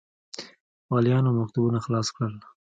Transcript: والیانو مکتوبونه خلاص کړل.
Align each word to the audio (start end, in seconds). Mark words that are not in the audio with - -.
والیانو 0.91 1.29
مکتوبونه 1.39 1.79
خلاص 1.85 2.07
کړل. 2.15 2.35